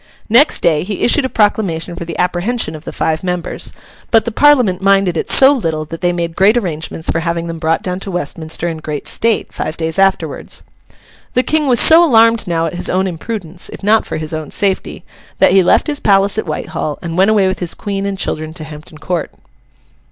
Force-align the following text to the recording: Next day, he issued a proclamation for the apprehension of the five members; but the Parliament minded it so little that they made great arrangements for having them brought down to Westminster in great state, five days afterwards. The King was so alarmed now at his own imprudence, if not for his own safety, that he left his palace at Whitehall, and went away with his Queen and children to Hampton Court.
Next 0.29 0.61
day, 0.63 0.81
he 0.83 1.03
issued 1.03 1.25
a 1.25 1.29
proclamation 1.29 1.95
for 1.95 2.05
the 2.05 2.17
apprehension 2.17 2.73
of 2.73 2.85
the 2.85 2.91
five 2.91 3.23
members; 3.23 3.71
but 4.09 4.25
the 4.25 4.31
Parliament 4.31 4.81
minded 4.81 5.15
it 5.15 5.29
so 5.29 5.53
little 5.53 5.85
that 5.85 6.01
they 6.01 6.11
made 6.11 6.35
great 6.35 6.57
arrangements 6.57 7.11
for 7.11 7.19
having 7.19 7.45
them 7.45 7.59
brought 7.59 7.83
down 7.83 7.99
to 7.99 8.09
Westminster 8.09 8.67
in 8.67 8.77
great 8.77 9.07
state, 9.07 9.53
five 9.53 9.77
days 9.77 9.99
afterwards. 9.99 10.63
The 11.35 11.43
King 11.43 11.67
was 11.67 11.79
so 11.79 12.03
alarmed 12.03 12.47
now 12.47 12.65
at 12.65 12.73
his 12.73 12.89
own 12.89 13.05
imprudence, 13.05 13.69
if 13.69 13.83
not 13.83 14.03
for 14.07 14.17
his 14.17 14.33
own 14.33 14.49
safety, 14.49 15.05
that 15.37 15.51
he 15.51 15.61
left 15.61 15.85
his 15.85 15.99
palace 15.99 16.39
at 16.39 16.47
Whitehall, 16.47 16.97
and 17.03 17.15
went 17.15 17.29
away 17.29 17.47
with 17.47 17.59
his 17.59 17.75
Queen 17.75 18.07
and 18.07 18.17
children 18.17 18.55
to 18.55 18.63
Hampton 18.63 18.97
Court. 18.97 19.29